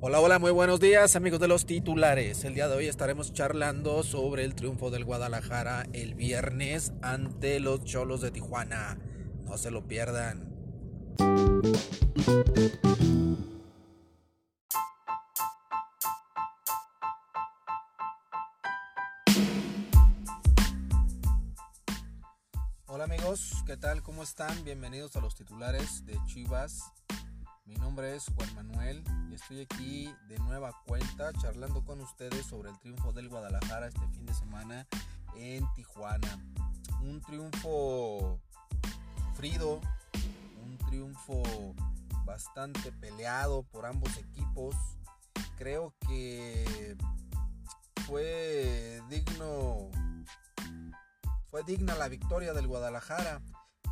Hola, 0.00 0.20
hola, 0.20 0.38
muy 0.38 0.50
buenos 0.52 0.78
días 0.78 1.16
amigos 1.16 1.40
de 1.40 1.48
los 1.48 1.66
titulares. 1.66 2.44
El 2.44 2.54
día 2.54 2.68
de 2.68 2.76
hoy 2.76 2.86
estaremos 2.86 3.32
charlando 3.32 4.04
sobre 4.04 4.44
el 4.44 4.54
triunfo 4.54 4.90
del 4.90 5.04
Guadalajara 5.04 5.86
el 5.92 6.14
viernes 6.14 6.92
ante 7.02 7.58
los 7.58 7.82
Cholos 7.84 8.20
de 8.20 8.30
Tijuana. 8.30 8.98
No 9.44 9.58
se 9.58 9.70
lo 9.72 9.88
pierdan. 9.88 10.52
Hola 23.02 23.14
amigos, 23.14 23.64
¿qué 23.66 23.76
tal? 23.76 24.00
¿Cómo 24.00 24.22
están? 24.22 24.62
Bienvenidos 24.62 25.16
a 25.16 25.20
los 25.20 25.34
titulares 25.34 26.06
de 26.06 26.16
Chivas. 26.26 26.92
Mi 27.64 27.74
nombre 27.74 28.14
es 28.14 28.26
Juan 28.36 28.54
Manuel 28.54 29.02
y 29.28 29.34
estoy 29.34 29.62
aquí 29.62 30.14
de 30.28 30.38
nueva 30.38 30.72
cuenta 30.86 31.32
charlando 31.32 31.84
con 31.84 32.00
ustedes 32.00 32.46
sobre 32.46 32.70
el 32.70 32.78
triunfo 32.78 33.12
del 33.12 33.28
Guadalajara 33.28 33.88
este 33.88 34.06
fin 34.10 34.24
de 34.24 34.34
semana 34.34 34.86
en 35.34 35.64
Tijuana. 35.74 36.28
Un 37.00 37.20
triunfo 37.22 38.38
sufrido, 39.30 39.80
un 40.62 40.78
triunfo 40.88 41.42
bastante 42.24 42.92
peleado 42.92 43.64
por 43.64 43.84
ambos 43.84 44.16
equipos. 44.16 44.76
Creo 45.56 45.92
que 46.06 46.96
fue 48.06 49.02
digno 49.08 49.81
fue 51.52 51.62
digna 51.64 51.94
la 51.96 52.08
victoria 52.08 52.54
del 52.54 52.66
Guadalajara, 52.66 53.42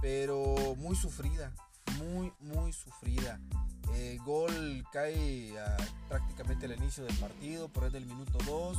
pero 0.00 0.74
muy 0.78 0.96
sufrida, 0.96 1.52
muy, 1.98 2.32
muy 2.40 2.72
sufrida. 2.72 3.38
El 3.94 4.18
gol 4.20 4.82
cae 4.90 5.52
prácticamente 6.08 6.64
al 6.64 6.76
inicio 6.76 7.04
del 7.04 7.14
partido, 7.18 7.68
por 7.68 7.84
el 7.84 7.92
del 7.92 8.06
minuto 8.06 8.38
2. 8.46 8.78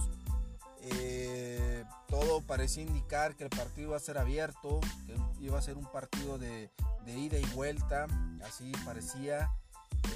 Eh, 0.82 1.84
todo 2.08 2.42
parecía 2.42 2.82
indicar 2.82 3.36
que 3.36 3.44
el 3.44 3.52
partido 3.52 3.90
iba 3.90 3.98
a 3.98 4.00
ser 4.00 4.18
abierto, 4.18 4.80
que 5.06 5.46
iba 5.46 5.60
a 5.60 5.62
ser 5.62 5.78
un 5.78 5.86
partido 5.86 6.40
de, 6.40 6.72
ida 7.06 7.38
y 7.38 7.46
vuelta, 7.54 8.08
así 8.44 8.72
parecía. 8.84 9.54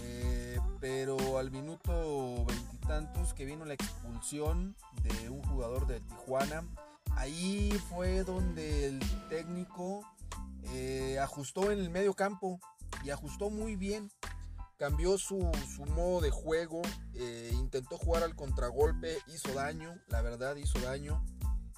Eh, 0.01 0.59
pero 0.79 1.37
al 1.37 1.51
minuto 1.51 2.43
veintitantos 2.47 3.35
que 3.35 3.45
vino 3.45 3.63
la 3.63 3.75
expulsión 3.75 4.75
de 5.03 5.29
un 5.29 5.43
jugador 5.43 5.85
de 5.85 5.99
Tijuana, 5.99 6.63
Ahí 7.15 7.71
fue 7.89 8.23
donde 8.23 8.87
el 8.87 8.99
técnico 9.29 10.05
eh, 10.73 11.17
ajustó 11.19 11.71
en 11.71 11.79
el 11.79 11.89
medio 11.89 12.13
campo 12.13 12.59
y 13.03 13.09
ajustó 13.09 13.49
muy 13.49 13.75
bien. 13.75 14.11
Cambió 14.77 15.17
su, 15.17 15.37
modo 15.95 16.19
de 16.19 16.31
juego, 16.31 16.81
eh, 17.13 17.49
intentó 17.53 17.97
jugar 17.97 18.23
al 18.23 18.35
contragolpe, 18.35 19.17
hizo 19.27 19.53
daño, 19.53 19.95
la 20.07 20.21
verdad 20.21 20.55
hizo 20.57 20.79
daño. 20.79 21.23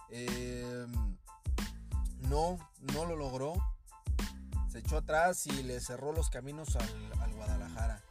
Em, 0.09 1.17
no, 2.21 2.57
no 2.93 3.05
lo 3.05 3.15
logró. 3.15 3.53
Se 4.71 4.79
echó 4.79 4.97
atrás 4.97 5.45
y 5.45 5.63
le 5.63 5.79
cerró 5.79 6.11
los 6.11 6.29
caminos 6.29 6.75
al, 6.75 7.33
Guadalajara. 7.33 8.03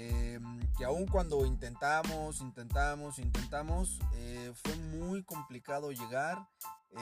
Em, 0.00 0.60
que 0.78 0.86
aun 0.86 1.06
cuando 1.06 1.44
intentamos, 1.44 2.40
intentamos, 2.40 3.18
intentamos, 3.18 3.98
eh, 4.14 4.50
fue 4.62 4.74
muy 4.76 5.22
complicado 5.22 5.92
llegar. 5.92 6.48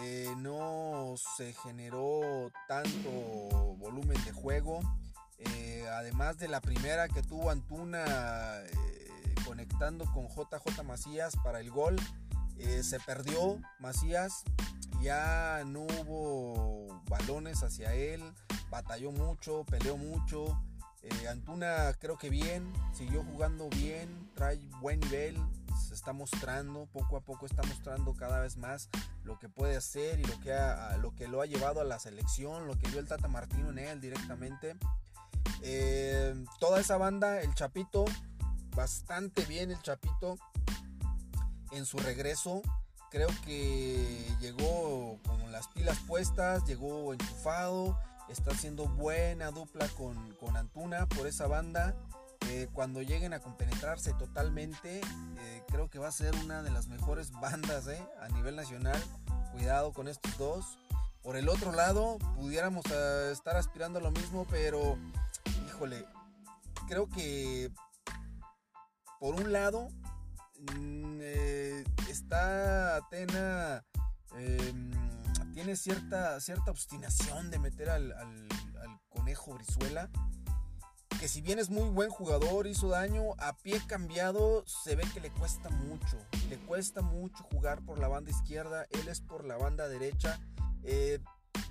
Eh, 0.03 0.35
no 0.39 1.15
se 1.37 1.53
generó 1.53 2.51
tanto 2.67 3.09
volumen 3.79 4.23
de 4.25 4.33
juego. 4.33 4.81
Eh, 5.39 5.87
además 5.93 6.39
de 6.39 6.49
la 6.49 6.61
primera 6.61 7.07
que 7.09 7.23
tuvo 7.23 7.51
Antuna 7.51 8.05
conectando 9.47 10.05
con 10.13 10.27
JJ 10.27 10.83
Macías 10.83 11.37
para 11.45 11.61
el 11.61 11.71
gol, 11.71 11.97
se 12.83 12.99
perdió 12.99 13.61
Macías. 13.79 14.43
Ya 15.01 15.63
no 15.65 15.83
hubo 15.83 17.01
balones 17.09 17.63
hacia 17.63 17.95
él, 17.95 18.21
batalló 18.71 19.13
mucho, 19.13 19.65
peleó 19.67 19.97
mucho. 19.97 20.61
Antuna 21.29 21.93
creo 21.99 22.17
que 22.19 22.31
bien, 22.31 22.73
siguió 22.93 23.23
jugando 23.23 23.69
bien, 23.69 24.31
trae 24.35 24.59
buen 24.81 25.01
nivel, 25.01 25.39
se 25.87 25.95
está 25.95 26.13
mostrando, 26.13 26.87
poco 26.87 27.17
a 27.17 27.21
poco 27.21 27.47
está 27.47 27.63
mostrando 27.63 28.15
cada 28.15 28.41
vez 28.41 28.57
más 28.57 28.89
lo 29.25 29.39
que 29.39 29.49
puede 29.49 29.77
hacer 29.77 30.19
y 30.19 30.25
lo 30.25 30.41
que, 30.41 30.57
lo, 31.01 31.15
que 31.15 31.29
lo 31.29 31.41
ha 31.41 31.47
llevado 31.47 31.81
a 31.81 31.85
la 31.85 31.99
selección, 31.99 32.67
lo 32.67 32.79
que 32.79 32.89
vio 32.89 32.99
el 32.99 33.07
Tata 33.07 33.29
Martino 33.29 33.71
en 33.71 33.79
él 33.79 34.01
directamente. 34.01 34.77
Eh, 35.63 36.35
toda 36.59 36.81
esa 36.81 36.97
banda, 36.97 37.41
el 37.41 37.55
Chapito, 37.55 38.05
bastante 38.75 39.45
bien 39.45 39.71
el 39.71 39.81
Chapito 39.83 40.39
en 41.73 41.85
su 41.85 41.99
regreso. 41.99 42.63
Creo 43.11 43.29
que 43.45 44.35
llegó 44.41 45.19
con 45.25 45.51
las 45.53 45.69
pilas 45.69 45.99
puestas, 46.07 46.65
llegó 46.67 47.13
enchufado, 47.13 47.99
está 48.29 48.53
haciendo 48.53 48.87
buena 48.87 49.51
dupla 49.51 49.89
con, 49.89 50.33
con 50.35 50.57
Antuna 50.57 51.07
por 51.09 51.27
esa 51.27 51.47
banda. 51.47 51.95
Eh, 52.51 52.69
cuando 52.73 53.03
lleguen 53.03 53.35
a 53.35 53.41
compenetrarse 53.41 54.15
totalmente, 54.15 55.01
eh, 55.01 55.63
creo 55.69 55.91
que 55.91 55.99
va 55.99 56.09
a 56.09 56.13
ser 56.13 56.35
una 56.37 56.63
de 56.63 56.71
las 56.71 56.89
mejores 56.89 57.31
bandas 57.33 57.87
eh, 57.89 58.03
a 58.21 58.29
nivel 58.29 58.57
nacional. 58.57 59.03
Cuidado 59.53 59.93
con 59.93 60.09
estos 60.09 60.37
dos. 60.39 60.79
Por 61.23 61.37
el 61.37 61.49
otro 61.49 61.73
lado, 61.73 62.19
pudiéramos 62.37 62.87
estar 62.87 63.57
aspirando 63.57 63.99
a 63.99 64.03
lo 64.03 64.11
mismo, 64.11 64.47
pero 64.49 64.97
híjole, 65.67 66.07
creo 66.87 67.09
que 67.09 67.71
por 69.21 69.35
un 69.35 69.53
lado 69.53 69.89
mm, 70.75 71.21
está 72.09 72.97
Atena 72.97 73.85
em, 74.37 74.98
tiene 75.59 75.75
cierta, 75.75 76.39
cierta 76.39 76.71
obstinación 76.71 77.51
de 77.51 77.59
meter 77.59 77.91
al, 77.91 78.15
conejo 79.09 79.55
Brizuela 79.55 80.09
que 81.19 81.27
si 81.27 81.41
bien 81.41 81.59
es 81.59 81.69
muy 81.69 81.89
buen 81.89 82.11
jugador, 82.11 82.69
hizo 82.69 82.91
daño, 82.91 83.33
a 83.39 83.57
pie 83.57 83.83
cambiado 83.89 84.65
se 84.69 84.95
ve 84.95 85.03
que 85.13 85.19
le 85.19 85.31
cuesta 85.33 85.69
mucho. 85.69 86.17
Le 86.49 86.59
cuesta 86.59 87.03
mucho 87.03 87.43
jugar 87.43 87.85
por 87.85 87.99
la 87.99 88.07
banda 88.07 88.31
izquierda, 88.31 88.87
él 88.91 89.09
es 89.09 89.21
por 89.21 89.45
la 89.45 89.57
banda 89.57 89.89
derecha. 89.89 90.39
Eh, 90.85 91.19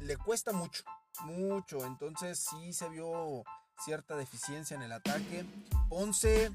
le 0.01 0.17
cuesta 0.17 0.51
mucho, 0.51 0.83
mucho. 1.23 1.85
Entonces 1.85 2.39
sí 2.39 2.73
se 2.73 2.89
vio 2.89 3.45
cierta 3.85 4.17
deficiencia 4.17 4.75
en 4.75 4.81
el 4.81 4.91
ataque. 4.91 5.45
Ponce, 5.87 6.51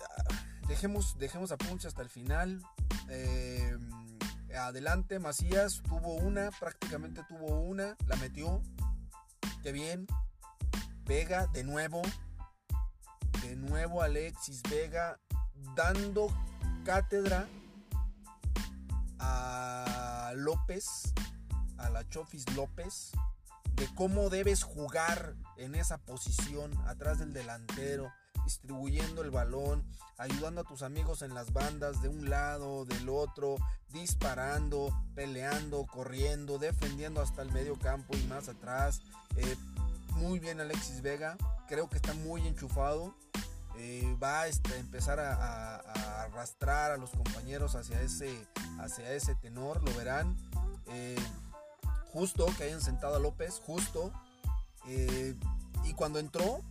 ah, 0.00 0.34
dejemos, 0.66 1.18
dejemos 1.18 1.52
a 1.52 1.58
Ponce 1.58 1.88
hasta 1.88 2.00
el 2.00 2.08
final. 2.08 2.62
Eh, 3.10 3.76
adelante, 4.56 5.18
Macías 5.18 5.82
tuvo 5.82 6.14
una, 6.14 6.50
prácticamente 6.50 7.22
tuvo 7.28 7.60
una, 7.60 7.96
la 8.06 8.16
metió. 8.16 8.62
Qué 9.62 9.72
bien, 9.72 10.06
Vega 11.04 11.46
de 11.48 11.64
nuevo. 11.64 12.02
De 13.42 13.56
nuevo 13.56 14.02
Alexis 14.02 14.62
Vega 14.62 15.18
dando 15.74 16.28
cátedra 16.84 17.48
a 19.18 20.32
López, 20.36 21.12
a 21.78 21.90
la 21.90 22.08
Chofis 22.08 22.44
López, 22.54 23.12
de 23.74 23.88
cómo 23.94 24.30
debes 24.30 24.62
jugar 24.62 25.34
en 25.56 25.74
esa 25.74 25.98
posición 25.98 26.76
atrás 26.86 27.18
del 27.18 27.32
delantero, 27.32 28.12
distribuyendo 28.44 29.22
el 29.22 29.30
balón, 29.30 29.84
ayudando 30.18 30.60
a 30.60 30.64
tus 30.64 30.82
amigos 30.82 31.22
en 31.22 31.34
las 31.34 31.52
bandas 31.52 32.02
de 32.02 32.08
un 32.08 32.28
lado, 32.28 32.84
del 32.84 33.08
otro, 33.08 33.56
disparando, 33.88 34.94
peleando, 35.14 35.86
corriendo, 35.86 36.58
defendiendo 36.58 37.20
hasta 37.20 37.42
el 37.42 37.50
medio 37.52 37.78
campo 37.78 38.16
y 38.16 38.22
más 38.24 38.48
atrás, 38.48 39.00
eh, 39.36 39.56
muy 40.14 40.38
bien 40.38 40.60
Alexis 40.60 41.02
Vega, 41.02 41.36
creo 41.68 41.88
que 41.88 41.96
está 41.96 42.14
muy 42.14 42.46
enchufado. 42.46 43.14
Eh, 43.76 44.14
va 44.22 44.42
a 44.42 44.46
este, 44.48 44.76
empezar 44.76 45.18
a, 45.20 45.76
arrastrar 46.24 46.90
a 46.90 46.98
los 46.98 47.10
compañeros 47.10 47.76
hacia 47.76 48.02
ese, 48.02 48.46
hacia 48.78 49.10
ese 49.14 49.34
tenor, 49.36 49.82
lo 49.82 49.94
verán. 49.94 50.36
Eh, 50.88 51.16
justo 52.12 52.46
que 52.58 52.64
hayan 52.64 52.82
sentado 52.82 53.16
a 53.16 53.20
López, 53.20 53.60
justo. 53.64 54.12
Y 55.84 55.94
cuando 55.94 56.18
entró, 56.18 56.62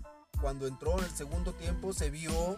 cuando 0.41 0.67
entró 0.67 0.97
en 0.99 1.05
el 1.05 1.11
segundo 1.11 1.53
tiempo, 1.53 1.93
se 1.93 2.09
vio 2.09 2.57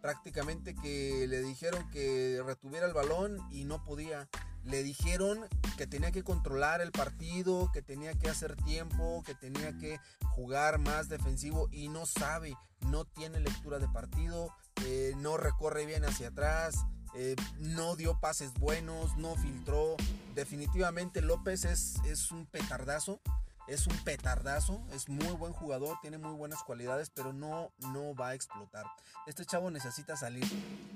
prácticamente 0.00 0.74
que 0.74 1.26
le 1.28 1.42
dijeron 1.42 1.88
que 1.90 2.42
retuviera 2.44 2.86
el 2.86 2.92
balón 2.92 3.38
y 3.50 3.64
no 3.64 3.84
podía. 3.84 4.28
Le 4.64 4.82
dijeron 4.82 5.40
que 5.76 5.86
tenía 5.86 6.12
que 6.12 6.22
controlar 6.22 6.80
el 6.80 6.92
partido, 6.92 7.70
que 7.72 7.82
tenía 7.82 8.14
que 8.14 8.28
hacer 8.28 8.56
tiempo, 8.56 9.22
que 9.24 9.34
tenía 9.34 9.76
que 9.78 9.98
jugar 10.36 10.78
más 10.78 11.08
defensivo 11.08 11.68
y 11.72 11.88
no 11.88 12.06
sabe, 12.06 12.56
no 12.80 13.04
tiene 13.04 13.40
lectura 13.40 13.78
de 13.78 13.88
partido, 13.88 14.54
eh, 14.84 15.14
no 15.16 15.36
recorre 15.36 15.86
bien 15.86 16.04
hacia 16.04 16.28
atrás. 16.28 16.76
eh, 17.14 17.36
no 17.58 17.94
dio 17.96 18.18
pases 18.20 18.54
buenos, 18.54 19.16
no 19.16 19.34
filtró. 19.36 19.96
Definitivamente 20.34 21.20
López 21.20 21.64
es, 21.64 21.96
es 22.06 22.30
un 22.30 22.46
petardazo, 22.46 23.20
es 23.68 23.86
un 23.86 23.96
petardazo, 24.04 24.82
es 24.92 25.08
muy 25.08 25.32
buen 25.36 25.52
jugador, 25.52 25.96
tiene 26.00 26.18
muy 26.18 26.34
buenas 26.34 26.62
cualidades, 26.62 27.10
pero 27.10 27.32
no, 27.32 27.72
no 27.92 28.14
va 28.14 28.28
a 28.28 28.34
explotar. 28.34 28.84
Este 29.26 29.44
chavo 29.44 29.70
necesita 29.70 30.16
salir, 30.16 30.44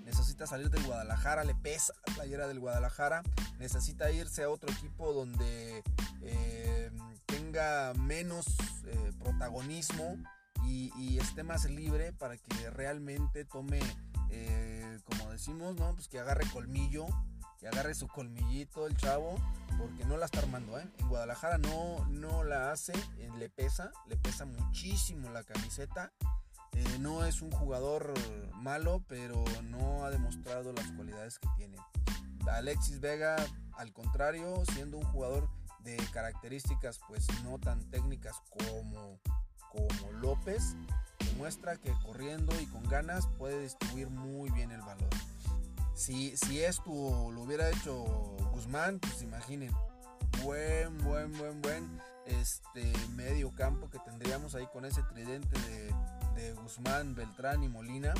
necesita 0.04 0.46
salir 0.46 0.70
del 0.70 0.84
Guadalajara, 0.84 1.44
le 1.44 1.54
pesa 1.54 1.92
la 2.06 2.14
playera 2.14 2.48
del 2.48 2.60
Guadalajara, 2.60 3.22
necesita 3.58 4.10
irse 4.10 4.42
a 4.42 4.50
otro 4.50 4.70
equipo 4.70 5.12
donde 5.12 5.82
eh, 6.22 6.90
tenga 7.26 7.94
menos 7.94 8.46
eh, 8.86 9.12
protagonismo 9.18 10.16
y, 10.64 11.18
esté 11.18 11.42
más 11.42 11.64
libre 11.70 12.12
para 12.12 12.36
que 12.36 12.70
realmente 12.70 13.44
tome, 13.44 13.80
eh, 14.30 14.98
como 15.04 15.30
decimos, 15.30 15.74
¿no? 15.76 15.94
Pues 15.94 16.08
que 16.08 16.18
agarre 16.18 16.44
colmillo, 16.52 17.06
que 17.58 17.68
agarre 17.68 17.94
su 17.94 18.08
colmillito 18.08 18.86
el 18.86 18.96
chavo, 18.96 19.36
porque 19.78 20.04
no 20.04 20.16
la 20.16 20.26
está 20.26 20.40
armando, 20.40 20.78
¿eh? 20.78 20.86
En 20.98 21.08
Guadalajara 21.08 21.58
no, 21.58 22.04
no 22.06 22.44
la 22.44 22.72
hace, 22.72 22.92
eh, 23.18 23.30
le 23.38 23.48
pesa, 23.48 23.90
le 24.06 24.16
pesa 24.16 24.44
muchísimo 24.44 25.30
la 25.30 25.42
camiseta. 25.42 26.12
Eh, 26.72 26.98
no 27.00 27.24
es 27.24 27.40
un 27.40 27.50
jugador 27.50 28.12
malo, 28.54 29.02
pero 29.08 29.44
no 29.64 30.04
ha 30.04 30.10
demostrado 30.10 30.72
las 30.72 30.90
cualidades 30.92 31.38
que 31.38 31.48
tiene. 31.56 31.78
Alexis 32.50 33.00
Vega, 33.00 33.36
al 33.76 33.92
contrario, 33.92 34.62
siendo 34.72 34.98
un 34.98 35.04
jugador 35.04 35.48
de 35.80 35.96
características 36.12 37.00
pues 37.06 37.26
no 37.44 37.58
tan 37.58 37.88
técnicas 37.90 38.34
como 38.50 39.20
como 39.70 40.12
López 40.12 40.74
demuestra 41.18 41.76
que 41.76 41.92
corriendo 42.04 42.58
y 42.60 42.66
con 42.66 42.82
ganas 42.84 43.28
puede 43.38 43.60
distribuir 43.60 44.08
muy 44.08 44.50
bien 44.50 44.70
el 44.70 44.80
balón. 44.80 45.08
Si, 45.96 46.36
si 46.36 46.62
esto 46.62 46.90
lo 47.32 47.42
hubiera 47.42 47.70
hecho 47.70 48.04
Guzmán, 48.52 49.00
pues 49.00 49.22
imaginen, 49.22 49.72
buen, 50.44 50.96
buen, 50.98 51.32
buen, 51.36 51.62
buen 51.62 52.00
este 52.26 52.92
medio 53.16 53.50
campo 53.52 53.88
que 53.88 53.98
tendríamos 53.98 54.54
ahí 54.54 54.66
con 54.72 54.84
ese 54.84 55.02
tridente 55.04 55.58
de, 55.58 56.52
Guzmán, 56.62 57.14
Beltrán 57.14 57.64
y 57.64 57.68
Molina. 57.68 58.12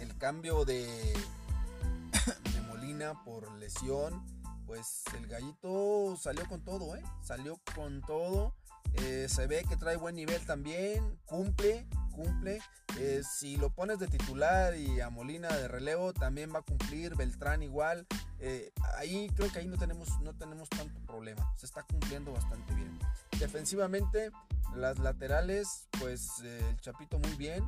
El 0.00 0.16
cambio 0.18 0.64
de, 0.64 0.84
de 2.52 2.60
Molina 2.68 3.22
por 3.24 3.50
lesión, 3.52 4.22
pues 4.66 5.04
el 5.16 5.28
gallito 5.28 6.16
salió 6.20 6.46
con 6.48 6.62
todo, 6.64 6.96
¿eh? 6.96 7.02
Salió 7.22 7.60
con 7.74 8.00
todo 8.02 8.54
eh, 8.94 9.26
se 9.28 9.46
ve 9.46 9.64
que 9.68 9.76
trae 9.76 9.96
buen 9.96 10.14
nivel 10.14 10.44
también, 10.46 11.18
cumple, 11.26 11.86
cumple. 12.14 12.60
Eh, 12.98 13.22
si 13.28 13.56
lo 13.56 13.70
pones 13.70 13.98
de 13.98 14.06
titular 14.06 14.76
y 14.76 15.00
a 15.00 15.10
Molina 15.10 15.48
de 15.48 15.68
relevo, 15.68 16.12
también 16.12 16.52
va 16.54 16.60
a 16.60 16.62
cumplir. 16.62 17.16
Beltrán 17.16 17.62
igual. 17.62 18.06
Eh, 18.38 18.72
ahí 18.96 19.28
creo 19.34 19.50
que 19.50 19.58
ahí 19.58 19.66
no 19.66 19.76
tenemos, 19.76 20.08
no 20.20 20.34
tenemos 20.34 20.68
tanto 20.68 21.00
problema. 21.06 21.52
Se 21.56 21.66
está 21.66 21.82
cumpliendo 21.82 22.32
bastante 22.32 22.74
bien. 22.74 22.98
Defensivamente, 23.38 24.30
las 24.74 24.98
laterales, 24.98 25.88
pues 26.00 26.28
el 26.40 26.76
Chapito 26.80 27.18
muy 27.18 27.34
bien. 27.36 27.64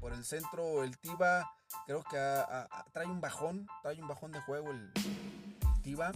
por 0.00 0.12
el 0.12 0.24
centro, 0.24 0.84
el 0.84 0.98
Tiba 0.98 1.50
creo 1.86 2.02
que 2.02 2.16
trae 2.92 3.06
un 3.06 3.20
bajón, 3.20 3.66
trae 3.82 4.00
un 4.00 4.08
bajón 4.08 4.32
de 4.32 4.40
juego 4.40 4.70
el 4.70 4.92
Tiba. 5.82 6.12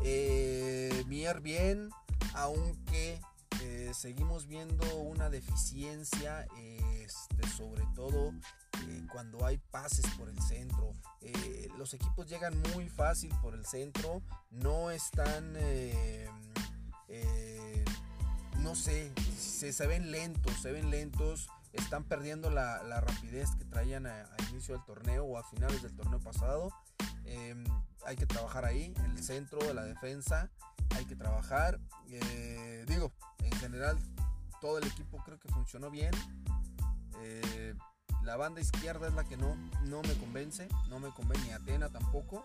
Mier 0.00 1.40
bien, 1.40 1.90
aunque 2.34 3.20
eh, 3.62 3.90
seguimos 3.94 4.46
viendo 4.46 4.84
una 4.96 5.30
deficiencia, 5.30 6.46
este, 6.56 7.48
sobre 7.56 7.84
todo 7.94 8.32
eh, 8.86 9.06
cuando 9.12 9.44
hay 9.44 9.58
pases 9.58 10.06
por 10.16 10.28
el 10.28 10.40
centro. 10.42 10.92
Eh, 11.20 11.68
los 11.76 11.94
equipos 11.94 12.28
llegan 12.28 12.60
muy 12.74 12.88
fácil 12.88 13.32
por 13.42 13.54
el 13.54 13.64
centro, 13.66 14.22
no 14.50 14.90
están, 14.90 15.54
no 18.58 18.74
sé, 18.74 19.12
se, 19.38 19.86
ven 19.86 20.10
lentos, 20.10 20.52
se 20.60 20.72
ven 20.72 20.90
lentos, 20.90 21.48
están 21.72 22.04
perdiendo 22.04 22.50
la, 22.50 23.00
rapidez 23.00 23.50
que 23.58 23.64
traían 23.64 24.06
a, 24.06 24.28
inicio 24.50 24.74
del 24.74 24.84
torneo 24.84 25.24
o 25.24 25.38
a 25.38 25.44
finales 25.44 25.82
del 25.82 25.94
torneo 25.96 26.20
pasado. 26.20 26.70
Em, 27.24 27.64
hay 28.06 28.16
que 28.16 28.26
trabajar 28.26 28.64
ahí, 28.64 28.94
el 29.04 29.22
centro 29.22 29.72
la 29.74 29.84
defensa, 29.84 30.50
hay 30.96 31.04
que 31.04 31.16
trabajar. 31.16 31.80
digo, 32.86 33.12
en 33.40 33.52
general 33.52 33.98
todo 34.60 34.78
el 34.78 34.86
equipo 34.86 35.22
creo 35.24 35.38
que 35.38 35.48
funcionó 35.48 35.90
bien. 35.90 36.12
Eh, 37.20 37.74
la 38.22 38.36
banda 38.36 38.60
izquierda 38.60 39.08
es 39.08 39.14
la 39.14 39.24
que 39.24 39.36
no, 39.36 39.56
no 39.84 40.02
me 40.02 40.14
convence, 40.14 40.68
no 40.88 40.98
me 40.98 41.10
convence 41.10 41.52
Atena 41.52 41.88
tampoco. 41.88 42.44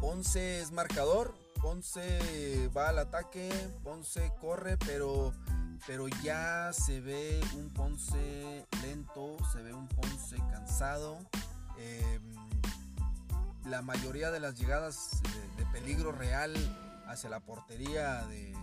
Ponce 0.00 0.60
es 0.60 0.72
marcador, 0.72 1.34
Ponce 1.60 2.68
va 2.76 2.88
al 2.88 2.98
ataque, 2.98 3.50
Ponce 3.84 4.32
corre, 4.40 4.76
pero, 4.78 5.32
pero 5.86 6.08
ya 6.08 6.72
se 6.72 7.00
ve 7.00 7.40
un 7.56 7.70
Ponce 7.70 8.66
lento, 8.82 9.36
se 9.52 9.62
ve 9.62 9.72
un 9.72 9.88
Ponce 9.88 10.36
cansado. 10.50 11.18
Em, 11.78 12.34
la 13.64 13.80
mayoría 13.82 14.30
de 14.30 14.40
las 14.40 14.58
llegadas 14.58 15.22
de 15.22 15.51
peligro 15.72 16.12
real 16.12 16.54
hacia 17.06 17.30
la 17.30 17.40
portería 17.40 18.24
de, 18.26 18.54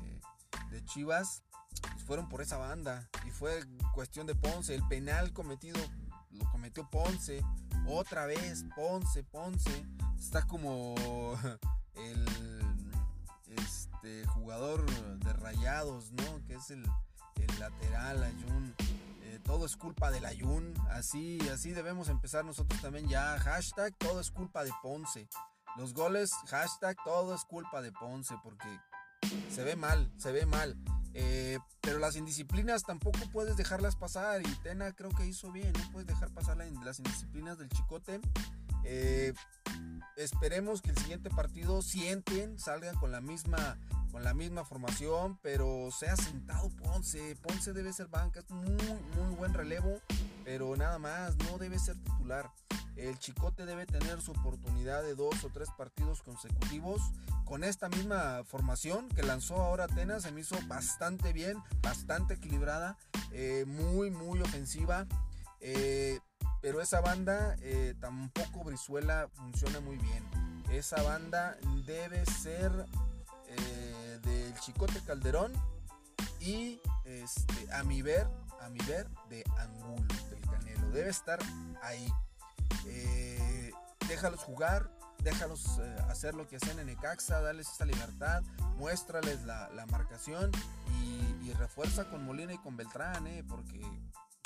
Chivas 0.86 1.44
pues, 1.82 2.04
fueron 2.04 2.30
por 2.30 2.42
esa 2.42 2.58
banda. 2.58 3.10
Y 3.28 3.32
fue 3.32 3.64
cuestión 3.94 4.26
de 4.28 4.36
Ponce. 4.36 4.74
El 4.74 4.88
penal 4.88 5.34
cometido 5.34 5.80
lo 6.32 6.50
cometió 6.52 6.90
Ponce. 6.90 7.44
Otra 7.88 8.26
vez, 8.26 8.66
Ponce, 8.76 9.24
Ponce. 9.24 9.86
Está 10.18 10.44
como 10.48 10.96
el 11.96 12.26
este, 13.58 14.26
jugador 14.28 14.86
de 15.20 15.34
rayados, 15.34 16.12
¿no? 16.12 16.46
Que 16.46 16.56
es 16.56 16.72
el, 16.72 16.88
lateral, 17.60 18.24
Ayun. 18.24 18.76
Eh, 19.24 19.40
todo 19.44 19.66
es 19.66 19.76
culpa 19.76 20.12
del 20.12 20.26
Ayun. 20.26 20.74
Así, 20.92 21.40
así 21.50 21.72
debemos 21.72 22.10
empezar 22.10 22.46
nosotros 22.46 22.82
también 22.82 23.08
ya. 23.08 23.38
Hashtag 23.40 23.96
todo 23.98 24.20
es 24.20 24.32
culpa 24.32 24.64
de 24.64 24.72
Ponce. 24.82 25.28
Los 25.78 25.94
goles, 25.94 26.32
hashtag 26.48 26.98
todo 27.04 27.34
es 27.36 27.44
culpa 27.46 27.82
de 27.82 27.92
Ponce. 27.92 28.36
Porque 28.44 28.68
se 29.52 29.64
ve 29.64 29.76
mal, 29.76 30.12
se 30.18 30.32
ve 30.32 30.46
mal. 30.46 30.78
Eh, 31.14 31.58
pero 31.82 32.00
las 32.00 32.16
indisciplinas 32.16 32.84
tampoco 32.84 33.20
puedes 33.32 33.58
dejarlas 33.58 33.96
pasar. 33.96 34.42
Y 34.42 34.56
Tena 34.64 34.92
creo 34.94 35.12
que 35.12 35.26
hizo 35.26 35.52
bien, 35.52 35.74
no 35.74 35.92
puedes 35.92 36.08
dejar 36.08 36.30
pasar 36.32 36.58
las 36.58 37.00
indisciplinas 37.00 37.58
del 37.58 37.70
chicote. 37.70 38.20
Eh, 38.84 39.34
esperemos 40.16 40.82
que 40.82 40.92
el 40.92 40.98
siguiente 40.98 41.30
partido 41.30 41.82
sienten, 41.82 42.58
salgan 42.60 42.96
con 42.96 43.12
la 43.12 43.22
misma 43.22 43.78
con 44.12 44.24
la 44.24 44.34
misma 44.34 44.66
formación, 44.66 45.38
pero 45.42 45.90
sea 45.92 46.16
sentado 46.16 46.70
Ponce. 46.70 47.36
Ponce 47.36 47.74
debe 47.74 47.94
ser 47.94 48.08
banca, 48.08 48.44
muy, 48.50 48.76
muy 49.16 49.36
buen 49.36 49.54
relevo, 49.54 50.02
pero 50.44 50.76
nada 50.76 50.98
más, 51.00 51.38
no 51.38 51.58
debe 51.58 51.78
ser 51.80 51.96
titular. 51.98 52.52
El 53.00 53.18
Chicote 53.18 53.66
debe 53.66 53.86
tener 53.86 54.22
su 54.22 54.32
oportunidad 54.32 55.02
de 55.04 55.16
dos 55.16 55.44
o 55.44 55.50
tres 55.50 55.70
partidos 55.78 56.22
consecutivos 56.22 57.02
con 57.46 57.64
esta 57.64 57.88
misma 57.90 58.44
formación 58.44 59.08
que 59.10 59.24
lanzó 59.24 59.56
ahora 59.56 59.86
Atenas. 59.86 60.24
Se 60.24 60.32
me 60.32 60.42
hizo 60.42 60.56
bastante 60.68 61.32
bien, 61.32 61.58
bastante 61.82 62.36
equilibrada, 62.36 62.98
eh, 63.32 63.66
muy, 63.68 64.12
muy 64.12 64.42
ofensiva. 64.42 65.08
Eh, 65.62 66.20
pero 66.62 66.82
esa 66.82 67.00
banda 67.00 67.56
eh, 67.62 67.96
tampoco 68.02 68.66
Brizuela 68.66 69.30
funciona 69.34 69.80
muy 69.80 69.98
bien. 69.98 70.24
Esa 70.72 71.02
banda 71.02 71.58
debe 71.86 72.26
ser 72.26 72.72
del 74.24 74.54
Chicote 74.60 75.00
Calderón 75.06 75.54
y 76.40 76.80
este, 77.06 77.72
a 77.74 77.84
mi 77.84 78.02
ver, 78.02 78.28
a 78.62 78.70
mi 78.70 78.80
ver, 78.86 79.08
de 79.30 79.44
Angulo, 79.58 80.06
del 80.30 80.42
Canelo. 80.42 80.90
Debe 80.92 81.10
estar 81.10 81.40
ahí. 81.82 82.08
Eh, 82.86 83.72
déjalos 84.08 84.44
jugar, 84.44 84.90
déjalos 85.24 85.80
eh, 85.80 85.96
hacer 86.10 86.36
lo 86.36 86.48
que 86.48 86.58
hacen 86.58 86.80
en 86.80 86.90
Ecaxa, 86.90 87.42
darles 87.42 87.70
esa 87.70 87.86
libertad, 87.86 88.44
muéstrales 88.78 89.44
la, 89.44 89.86
marcación 89.92 90.52
y, 91.02 91.20
refuerza 91.54 92.08
con 92.10 92.24
Molina 92.24 92.54
y 92.54 92.58
con 92.60 92.78
Beltrán, 92.78 93.26
eh, 93.28 93.44
porque 93.46 93.82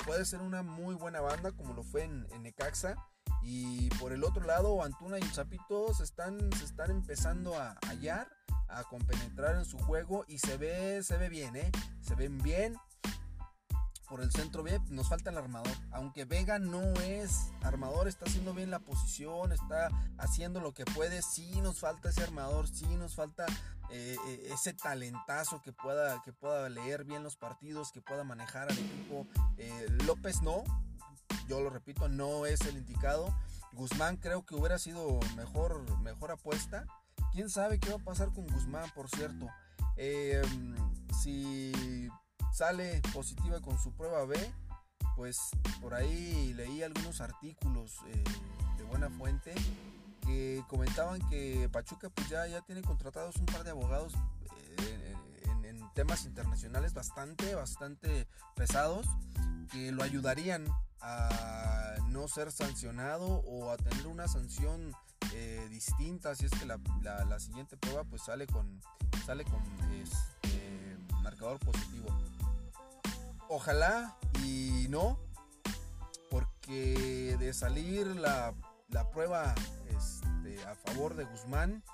puede 0.04 0.24
ser 0.24 0.40
una 0.40 0.62
muy 0.62 0.94
buena 0.94 1.20
banda 1.20 1.52
como 1.52 1.74
lo 1.74 1.84
fue 1.84 2.02
en, 2.02 2.26
en 2.32 2.46
Ecaxa. 2.46 2.96
Y 3.42 3.90
por 4.00 4.12
el 4.12 4.24
otro 4.24 4.44
lado, 4.44 4.82
Antuna 4.82 5.18
y 5.18 5.30
Chapito 5.30 5.92
se 5.92 6.02
están, 6.02 6.50
se 6.54 6.64
están 6.64 6.90
empezando 6.90 7.56
a 7.60 7.76
hallar, 7.86 8.26
a 8.68 8.84
compenetrar 8.84 9.56
en 9.56 9.66
su 9.66 9.78
juego 9.78 10.24
y 10.26 10.38
se 10.38 10.56
ve, 10.56 11.02
se 11.02 11.18
ve 11.18 11.28
bien, 11.28 11.54
¿eh? 11.56 11.70
Se 12.00 12.14
ven 12.14 12.38
bien 12.38 12.76
por 14.08 14.20
el 14.20 14.30
centro 14.30 14.62
bien, 14.62 14.82
nos 14.90 15.08
falta 15.08 15.30
el 15.30 15.38
armador. 15.38 15.72
Aunque 15.92 16.24
Vega 16.24 16.58
no 16.58 16.82
es 17.00 17.50
armador, 17.62 18.08
está 18.08 18.26
haciendo 18.26 18.52
bien 18.52 18.70
la 18.70 18.78
posición, 18.78 19.52
está 19.52 19.88
haciendo 20.18 20.60
lo 20.60 20.72
que 20.74 20.84
puede. 20.84 21.22
Sí 21.22 21.60
nos 21.60 21.80
falta 21.80 22.10
ese 22.10 22.22
armador, 22.22 22.68
sí 22.68 22.86
nos 22.96 23.14
falta 23.14 23.46
eh, 23.90 24.16
eh, 24.26 24.48
ese 24.52 24.74
talentazo 24.74 25.62
que 25.62 25.72
pueda, 25.72 26.20
que 26.22 26.32
pueda 26.32 26.68
leer 26.68 27.04
bien 27.04 27.22
los 27.22 27.36
partidos, 27.36 27.92
que 27.92 28.02
pueda 28.02 28.24
manejar 28.24 28.70
al 28.70 28.78
equipo. 28.78 29.26
Eh, 29.56 29.86
López 30.06 30.42
no, 30.42 30.64
yo 31.48 31.60
lo 31.60 31.70
repito, 31.70 32.08
no 32.08 32.46
es 32.46 32.60
el 32.62 32.76
indicado. 32.76 33.34
Guzmán 33.72 34.16
creo 34.18 34.44
que 34.44 34.54
hubiera 34.54 34.78
sido 34.78 35.18
mejor, 35.36 35.98
mejor 36.00 36.30
apuesta. 36.30 36.86
¿Quién 37.32 37.50
sabe 37.50 37.80
qué 37.80 37.90
va 37.90 37.96
a 37.96 38.04
pasar 38.04 38.32
con 38.32 38.46
Guzmán, 38.46 38.90
por 38.94 39.08
cierto? 39.08 39.48
Si 41.22 42.10
sale 42.54 43.02
positiva 43.12 43.60
con 43.60 43.76
su 43.82 43.92
prueba 43.92 44.24
B, 44.26 44.36
pues 45.16 45.38
por 45.80 45.92
ahí 45.92 46.54
leí 46.54 46.84
algunos 46.84 47.20
artículos 47.20 47.96
eh, 48.06 48.22
de 48.76 48.84
buena 48.84 49.10
fuente 49.10 49.52
que 50.24 50.62
comentaban 50.68 51.20
que 51.28 51.68
Pachuca 51.72 52.10
pues 52.10 52.28
ya, 52.28 52.46
ya 52.46 52.62
tiene 52.62 52.82
contratados 52.82 53.36
un 53.36 53.46
par 53.46 53.64
de 53.64 53.70
abogados 53.70 54.12
eh, 54.78 55.14
en, 55.64 55.82
temas 55.94 56.24
internacionales 56.24 56.92
bastante, 56.92 57.54
bastante 57.54 58.26
pesados 58.56 59.06
que 59.70 59.92
lo 59.92 60.02
ayudarían 60.02 60.66
a 61.00 61.94
no 62.08 62.26
ser 62.26 62.50
sancionado 62.50 63.26
o 63.26 63.70
a 63.70 63.76
tener 63.76 64.06
una 64.06 64.26
sanción 64.26 64.92
eh, 65.32 65.66
distinta 65.70 66.34
si 66.34 66.46
es 66.46 66.52
que 66.52 66.66
la, 66.66 66.78
la, 67.02 67.38
siguiente 67.38 67.76
prueba 67.76 68.02
pues 68.04 68.22
sale 68.22 68.46
con 68.46 68.80
sale 69.24 69.44
con 69.44 69.62
este, 70.02 70.98
marcador 71.22 71.60
positivo 71.60 72.08
ojalá 73.54 74.16
y 74.44 74.88
no 74.90 75.16
porque 76.28 77.36
de 77.38 77.52
salir 77.52 78.06
la, 78.16 78.52
la 78.88 79.08
prueba 79.10 79.54
este, 79.96 80.60
a 80.66 80.74
favor 80.74 81.14
de 81.14 81.24
Guzmán 81.24 81.84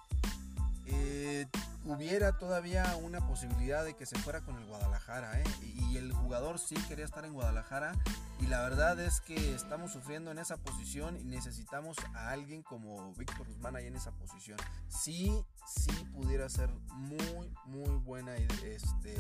eh, 0.87 1.47
hubiera 1.85 2.37
todavía 2.39 2.97
una 3.03 3.27
posibilidad 3.27 3.85
de 3.85 3.95
que 3.95 4.07
se 4.07 4.19
fuera 4.19 4.41
con 4.43 4.57
el 4.57 4.67
Guadalajara. 4.67 5.41
¿eh? 5.41 5.45
Y, 5.63 5.97
el 5.97 6.13
jugador 6.13 6.59
sí 6.59 6.77
quería 6.89 7.05
estar 7.05 7.25
en 7.25 7.33
Guadalajara. 7.33 7.93
Y 8.41 8.47
la 8.47 8.61
verdad 8.63 8.99
es 9.01 9.21
que 9.21 9.55
estamos 9.55 9.93
sufriendo 9.93 10.31
en 10.31 10.39
esa 10.39 10.57
posición 10.57 11.17
y 11.19 11.25
necesitamos 11.25 11.97
a 12.15 12.31
alguien 12.31 12.63
como 12.63 13.13
Víctor 13.15 13.47
Guzmán 13.47 13.77
ahí 13.77 13.87
en 13.87 13.97
esa 13.97 14.13
posición. 14.13 14.59
Sí, 14.89 15.45
sí 15.67 15.93
pudiera 16.15 16.49
ser 16.49 16.71
muy, 16.95 17.53
muy 17.67 17.97
buena 17.99 18.37
este, 18.37 19.17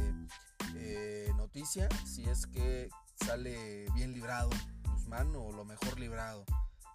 eh, 0.74 1.32
noticia 1.36 1.88
si 2.06 2.24
es 2.28 2.46
que 2.46 2.88
sale 3.26 3.86
bien 3.94 4.12
librado 4.12 4.50
Guzmán 4.84 5.34
o 5.36 5.52
lo 5.52 5.64
mejor 5.64 5.98
librado. 5.98 6.44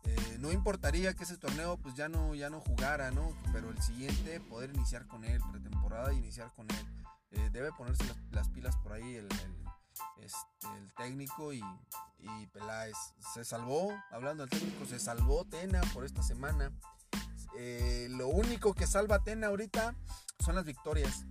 Eh, 0.06 0.38
no 0.40 0.52
importaría 0.52 1.14
que 1.14 1.24
ese 1.24 1.38
torneo 1.38 1.78
pues 1.78 1.96
ya 1.96 2.08
no, 2.10 2.36
ya 2.36 2.50
no 2.50 2.60
jugara, 2.60 3.12
¿no? 3.12 3.36
Pero 3.52 3.70
el 3.70 3.82
siguiente 3.82 4.40
poder 4.40 4.70
iniciar 4.76 5.08
con 5.08 5.24
él, 5.24 5.42
pretemporada 5.52 6.14
y 6.14 6.18
iniciar 6.18 6.52
con 6.54 6.70
él. 6.70 6.86
Eh, 7.32 7.50
debe 7.52 7.72
ponerse 7.74 8.04
las, 8.32 8.50
pilas 8.50 8.76
por 8.78 8.94
ahí 8.94 9.16
el, 9.16 9.28
este, 10.22 10.68
técnico 10.96 11.54
y, 11.54 11.64
Peláez. 12.54 12.96
Se 13.34 13.44
salvó, 13.44 13.94
hablando 14.12 14.46
del 14.46 14.60
técnico, 14.60 14.86
se 14.86 15.00
salvó 15.00 15.46
Tena 15.46 15.82
por 15.94 16.06
esta 16.06 16.24
semana. 16.24 16.72
Eh, 17.58 18.08
lo 18.12 18.28
único 18.28 18.74
que 18.74 18.88
salva 18.88 19.18
a 19.18 19.24
Tena 19.24 19.48
ahorita 19.48 19.96
son 20.40 20.56
las 20.56 20.66
victorias. 20.66 21.26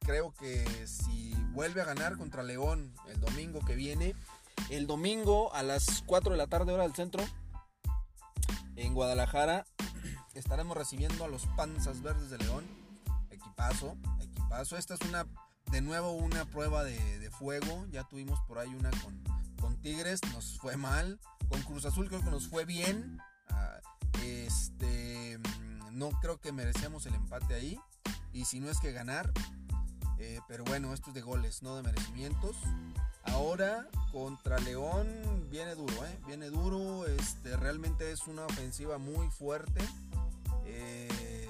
creo 0.00 0.32
que 0.34 0.86
si 0.86 1.34
vuelve 1.52 1.80
a 1.80 1.84
ganar 1.84 2.16
contra 2.16 2.44
León 2.44 2.94
el 3.08 3.18
domingo 3.18 3.60
que 3.64 3.74
viene, 3.74 4.14
el 4.70 4.86
domingo 4.86 5.52
a 5.54 5.62
las 5.62 6.02
4 6.06 6.32
de 6.32 6.36
la 6.36 6.46
tarde 6.46 6.72
hora 6.72 6.82
del 6.82 6.94
centro, 6.94 7.24
en 8.76 8.94
Guadalajara, 8.94 9.66
estaremos 10.34 10.76
recibiendo 10.76 11.24
a 11.24 11.28
los 11.28 11.46
Panzas 11.56 12.02
Verdes 12.02 12.30
de 12.30 12.38
León. 12.38 12.64
Equipazo, 13.30 13.96
equipazo. 14.20 14.76
Esta 14.76 14.94
es 14.94 15.00
una, 15.02 15.26
de 15.70 15.80
nuevo, 15.80 16.12
una 16.12 16.44
prueba 16.44 16.84
de, 16.84 17.30
fuego. 17.30 17.86
Ya 17.90 18.04
tuvimos 18.04 18.40
por 18.46 18.58
ahí 18.58 18.74
una 18.74 18.90
con, 19.02 19.22
con, 19.60 19.76
Tigres, 19.80 20.20
nos 20.32 20.58
fue 20.58 20.76
mal. 20.76 21.20
Con 21.48 21.60
Cruz 21.62 21.84
Azul 21.84 22.08
creo 22.08 22.22
que 22.22 22.30
nos 22.30 22.48
fue 22.48 22.64
bien. 22.64 23.18
Ah, 23.48 23.78
este, 24.24 25.38
no 25.92 26.10
creo 26.20 26.40
que 26.40 26.52
merecíamos 26.52 27.06
el 27.06 27.14
empate 27.14 27.54
ahí. 27.54 27.80
Y 28.32 28.44
si 28.44 28.60
no 28.60 28.70
es 28.70 28.80
que 28.80 28.92
ganar. 28.92 29.32
Eh, 30.18 30.40
pero 30.48 30.64
bueno, 30.64 30.94
esto 30.94 31.10
es 31.10 31.14
de 31.14 31.22
goles, 31.22 31.62
no 31.62 31.76
de 31.76 31.82
merecimientos. 31.82 32.56
Ahora 33.24 33.88
contra 34.12 34.58
León 34.58 35.06
viene 35.50 35.74
duro, 35.74 35.92
¿eh? 36.06 36.18
viene 36.26 36.48
duro. 36.48 37.06
Este, 37.06 37.56
realmente 37.56 38.12
es 38.12 38.26
una 38.26 38.46
ofensiva 38.46 38.98
muy 38.98 39.28
fuerte. 39.30 39.80
Eh, 40.64 41.48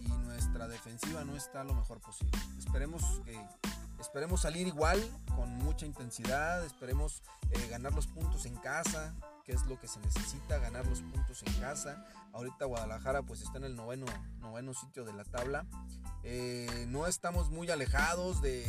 y 0.00 0.08
nuestra 0.08 0.68
defensiva 0.68 1.24
no 1.24 1.36
está 1.36 1.64
lo 1.64 1.74
mejor 1.74 2.00
posible. 2.00 2.38
Esperemos 2.58 3.02
que 3.24 3.40
esperemos 3.98 4.42
salir 4.42 4.66
igual, 4.66 5.02
con 5.34 5.48
mucha 5.58 5.86
intensidad. 5.86 6.64
Esperemos 6.64 7.22
ganar 7.70 7.94
los 7.94 8.06
puntos 8.06 8.44
en 8.46 8.56
casa, 8.56 9.14
que 9.48 9.54
es 9.54 9.64
lo 9.64 9.80
que 9.80 9.88
se 9.88 9.98
necesita, 10.00 10.58
ganar 10.58 10.86
los 10.86 11.00
puntos 11.00 11.42
en 11.46 11.54
casa. 11.54 12.04
Ahorita 12.34 12.66
Guadalajara 12.66 13.22
pues 13.22 13.40
está 13.40 13.56
en 13.56 13.64
el 13.64 13.76
noveno, 13.76 14.04
noveno 14.40 14.74
sitio 14.74 15.06
de 15.06 15.14
la 15.14 15.24
tabla. 15.24 15.64
no 16.88 17.06
estamos 17.06 17.50
muy 17.50 17.70
alejados 17.70 18.42
de 18.42 18.66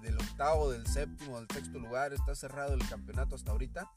del 0.00 0.18
octavo, 0.18 0.70
del 0.70 0.86
séptimo, 0.86 1.38
del 1.38 1.48
sexto 1.52 1.78
lugar. 1.78 2.12
Está 2.12 2.34
cerrado 2.34 2.74
el 2.74 2.86
campeonato 2.88 3.34
hasta 3.34 3.50
ahorita. 3.50 3.90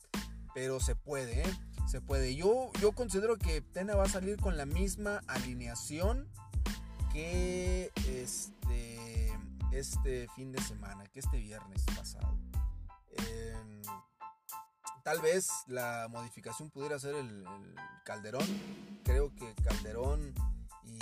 Pero 0.53 0.79
se 0.79 0.95
puede, 0.95 1.41
¿eh? 1.41 1.53
Se 1.87 2.01
puede. 2.01 2.35
Yo, 2.35 2.71
yo 2.79 2.91
considero 2.91 3.37
que 3.37 3.61
Tena 3.61 3.95
va 3.95 4.03
a 4.03 4.09
salir 4.09 4.37
con 4.37 4.57
la 4.57 4.65
misma 4.65 5.21
alineación 5.27 6.27
que 7.13 7.91
este, 8.05 9.31
este 9.71 10.27
fin 10.35 10.51
de 10.51 10.61
semana, 10.61 11.05
que 11.05 11.19
este 11.19 11.37
viernes 11.37 11.83
pasado. 11.95 12.37
Em, 13.17 13.70
tal 15.03 15.19
vez 15.21 15.49
la 15.67 16.07
modificación 16.09 16.69
pudiera 16.69 16.99
ser 16.99 17.15
el, 17.15 17.45
Calderón. 18.05 18.47
Creo 19.03 19.33
que 19.35 19.53
Calderón 19.63 20.33
y, 20.83 20.99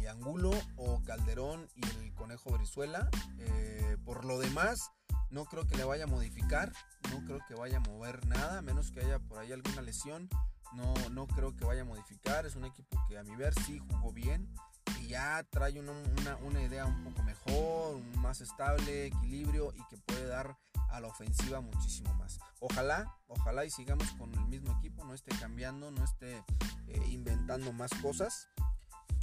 y, 0.00 0.06
Angulo 0.06 0.50
o 0.76 1.02
Calderón 1.04 1.68
y 1.74 1.84
el 2.00 2.14
Conejo 2.14 2.50
Brizuela. 2.50 3.08
Eh, 3.38 3.96
por 4.04 4.24
lo 4.24 4.38
demás, 4.38 4.90
no 5.30 5.44
creo 5.46 5.66
que 5.66 5.76
le 5.76 5.84
vaya 5.84 6.04
a 6.04 6.08
modificar, 6.08 6.72
no 7.10 7.24
creo 7.24 7.38
que 7.48 7.54
vaya 7.54 7.78
a 7.78 7.80
mover 7.80 8.26
nada, 8.26 8.60
menos 8.62 8.90
que 8.90 9.00
haya 9.00 9.18
por 9.18 9.38
ahí 9.38 9.52
alguna 9.52 9.82
lesión. 9.82 10.28
No, 10.74 10.94
no 11.10 11.26
creo 11.26 11.54
que 11.56 11.64
vaya 11.64 11.82
a 11.82 11.86
modificar. 11.86 12.46
Es 12.46 12.56
un 12.56 12.64
equipo 12.64 12.98
que 13.08 13.18
a 13.18 13.24
mi 13.24 13.36
ver 13.36 13.54
sí 13.66 13.78
jugó 13.78 14.12
bien 14.12 14.52
y 15.00 15.08
ya 15.08 15.44
trae 15.50 15.78
una, 15.78 15.92
una, 16.36 16.62
idea 16.62 16.86
un 16.86 17.04
poco 17.04 17.22
mejor, 17.22 18.02
más 18.18 18.40
estable, 18.40 19.06
equilibrio 19.06 19.72
y 19.74 19.86
que 19.88 19.98
puede 19.98 20.26
dar 20.26 20.56
a 20.92 21.00
la 21.00 21.08
ofensiva 21.08 21.60
muchísimo 21.60 22.14
más. 22.14 22.38
Ojalá, 22.60 23.16
ojalá 23.28 23.64
y 23.64 23.70
sigamos 23.70 24.10
con 24.12 24.32
el 24.34 24.46
mismo 24.46 24.76
equipo, 24.78 25.04
no 25.04 25.14
esté 25.14 25.34
cambiando, 25.36 25.90
no 25.90 26.04
esté 26.04 26.44
eh, 26.86 27.02
inventando 27.08 27.72
más 27.72 27.90
cosas. 28.00 28.48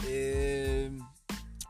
Eh, 0.06 0.98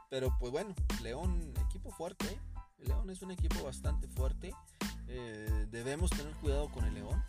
pero 0.10 0.36
pues 0.39 0.51
bueno, 0.51 0.74
León, 1.01 1.53
equipo 1.68 1.91
fuerte. 1.91 2.25
¿eh? 2.27 2.39
León 2.79 3.10
es 3.10 3.22
un 3.22 3.32
equipo 3.32 3.63
bastante 3.63 4.08
fuerte. 4.08 4.53
Eh, 5.08 5.68
debemos 5.70 6.10
tener 6.12 6.34
cuidado 6.36 6.70
con 6.70 6.86
el 6.86 6.94
León. 6.94 7.24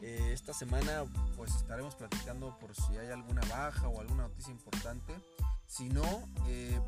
Esta 0.00 0.54
semana 0.54 1.04
pues 1.36 1.54
estaremos 1.56 1.96
platicando 1.96 2.56
por 2.60 2.74
si 2.74 2.96
hay 2.96 3.08
alguna 3.08 3.42
baja 3.50 3.88
o 3.88 4.00
alguna 4.00 4.28
noticia 4.28 4.52
importante. 4.52 5.12
Si 5.66 5.88
no, 5.88 6.28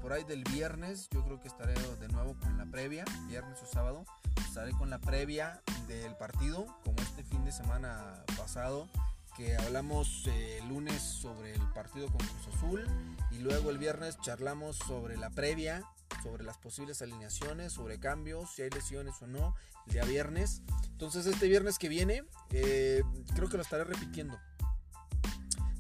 por 0.01 0.13
ahí 0.13 0.23
del 0.23 0.45
viernes 0.45 1.09
yo 1.11 1.25
creo 1.25 1.41
que 1.41 1.49
estaré 1.49 1.75
de 1.75 2.09
nuevo 2.09 2.37
con 2.39 2.57
la 2.57 2.67
previa, 2.67 3.05
viernes 3.27 3.59
o 3.63 3.67
sábado. 3.67 4.05
Estaré 4.51 4.73
con 4.73 4.91
la 4.91 4.99
previa 4.99 5.63
del 5.87 6.17
partido, 6.17 6.67
como 6.85 7.01
este 7.03 7.23
fin 7.23 7.45
de 7.45 7.53
semana 7.53 8.25
pasado 8.37 8.89
que 9.37 9.57
hablamos 9.57 10.27
el 10.27 10.69
lunes 10.69 11.01
sobre 11.01 11.55
el 11.55 11.73
partido 11.73 12.09
con 12.09 12.19
Cruz 12.19 12.57
Azul 12.57 12.85
y 13.31 13.39
luego 13.39 13.71
el 13.71 13.79
viernes 13.79 14.19
charlamos 14.19 14.77
sobre 14.77 15.17
la 15.17 15.31
previa, 15.31 15.85
sobre 16.25 16.43
las 16.43 16.59
posibles 16.59 17.01
alineaciones, 17.01 17.75
sobre 17.75 18.01
cambios, 18.01 18.51
si 18.51 18.63
hay 18.63 18.71
lesiones 18.71 19.23
o 19.23 19.29
no, 19.29 19.55
el 19.87 19.93
día 19.93 20.05
viernes. 20.05 20.63
Entonces 20.91 21.27
este 21.27 21.47
viernes 21.47 21.79
que 21.79 21.89
viene 21.89 22.25
eh, 22.51 23.05
creo 23.37 23.49
que 23.49 23.57
lo 23.57 23.63
estaré 23.63 23.85
repitiendo. 23.85 24.37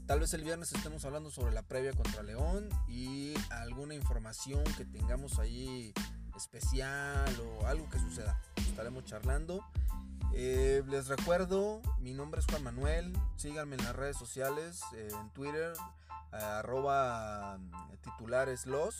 Tal 0.07 0.21
vez 0.21 0.33
el 0.33 0.45
viernes 0.45 0.73
estemos 0.73 1.05
hablando 1.05 1.33
sobre 1.33 1.53
la 1.53 1.63
previa 1.63 1.93
contra 1.93 2.23
León 2.23 2.69
y 2.89 3.35
alguna 3.51 3.97
información 3.97 4.63
que 4.77 4.85
tengamos 4.85 5.41
ahí 5.41 5.93
especial 6.41 7.29
o 7.41 7.67
algo 7.67 7.89
que 7.91 7.99
suceda. 7.99 8.41
Estaremos 8.57 9.05
charlando. 9.05 9.65
Eh, 10.33 10.83
les 10.89 11.09
recuerdo, 11.09 11.83
mi 11.99 12.15
nombre 12.15 12.41
es 12.41 12.47
Juan 12.47 12.63
Manuel, 12.63 13.13
síganme 13.37 13.77
en 13.77 13.85
las 13.85 13.95
redes 13.95 14.17
sociales, 14.17 14.81
eh, 14.95 15.09
en 15.13 15.31
Twitter, 15.31 15.73
arroba 16.31 17.59
mm, 17.59 17.97
titulares 18.01 18.67
los. 18.67 18.97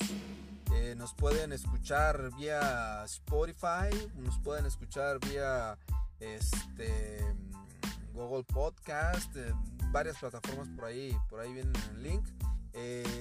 Eh, 0.73 0.95
nos 0.97 1.15
pueden 1.15 1.53
escuchar 1.53 2.31
vía 2.37 3.05
Spotify, 3.05 3.91
nos 4.17 4.39
pueden 4.39 4.67
escuchar 4.67 5.19
vía 5.21 5.79
este, 6.19 7.21
Google 8.13 8.45
Podcast, 8.45 9.35
varias 9.93 10.19
plataformas 10.19 10.69
por 10.77 10.85
ahí, 10.85 11.17
por 11.29 11.41
ahí 11.41 11.53
vienen 11.53 11.75
el 11.95 12.03
link. 12.03 12.25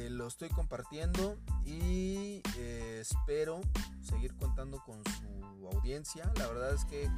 Lo 0.09 0.27
estoy 0.27 0.49
compartiendo 0.49 1.37
y 1.65 2.41
espero 2.57 3.61
seguir 4.01 4.35
contando 4.35 4.83
con 4.83 5.01
su 5.05 5.67
audiencia. 5.67 6.31
La 6.35 6.47
verdad 6.47 6.73
es 6.73 6.85
que 6.85 7.09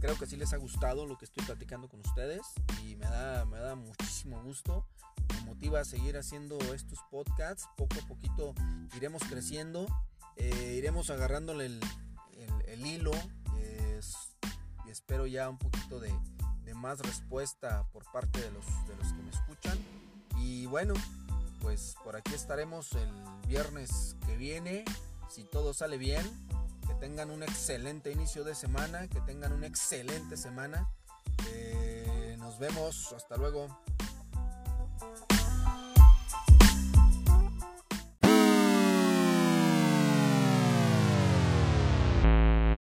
creo 0.00 0.18
que 0.18 0.26
sí 0.26 0.36
les 0.36 0.52
ha 0.52 0.56
gustado 0.56 1.06
lo 1.06 1.16
que 1.18 1.26
estoy 1.26 1.44
platicando 1.44 1.88
con 1.88 2.00
ustedes 2.00 2.40
y 2.84 2.96
me 2.96 3.06
da, 3.06 3.44
me 3.44 3.58
da 3.58 3.74
muchísimo 3.74 4.42
gusto. 4.42 4.86
Me 5.34 5.40
motiva 5.42 5.80
a 5.80 5.84
seguir 5.84 6.16
haciendo 6.16 6.58
estos 6.74 6.98
podcasts. 7.10 7.68
Poco 7.76 7.96
a 8.02 8.06
poquito 8.08 8.54
iremos 8.96 9.22
creciendo, 9.24 9.86
eh, 10.36 10.74
iremos 10.78 11.10
agarrándole 11.10 11.66
el, 11.66 11.80
hilo 12.86 13.12
y 14.86 14.90
espero 14.90 15.26
ya 15.26 15.48
un 15.50 15.58
poquito 15.58 16.00
de, 16.00 16.12
más 16.74 17.00
respuesta 17.00 17.86
por 17.92 18.10
parte 18.10 18.40
de 18.40 18.50
los, 18.52 18.64
de 18.86 18.96
los 18.96 19.12
que 19.12 19.22
me 19.22 19.30
escuchan. 19.30 19.78
Y 20.40 20.66
bueno, 20.66 20.94
pues 21.60 21.96
por 22.02 22.16
aquí 22.16 22.34
estaremos 22.34 22.92
el 22.92 23.10
viernes 23.46 24.16
que 24.26 24.36
viene, 24.36 24.84
si 25.28 25.44
todo 25.44 25.74
sale 25.74 25.98
bien. 25.98 26.24
Que 26.86 26.94
tengan 26.94 27.30
un 27.30 27.42
excelente 27.44 28.10
inicio 28.10 28.42
de 28.42 28.54
semana, 28.54 29.06
que 29.06 29.20
tengan 29.20 29.52
una 29.52 29.66
excelente 29.66 30.36
semana. 30.36 30.90
Eh, 31.48 32.36
nos 32.38 32.58
vemos, 32.58 33.12
hasta 33.12 33.36
luego. 33.36 33.68